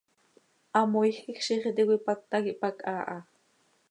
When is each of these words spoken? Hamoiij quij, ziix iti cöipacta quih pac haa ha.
Hamoiij 0.77 1.17
quij, 1.23 1.41
ziix 1.45 1.63
iti 1.69 1.83
cöipacta 1.89 2.37
quih 2.43 2.59
pac 2.61 2.77
haa 2.89 3.03
ha. 3.09 3.17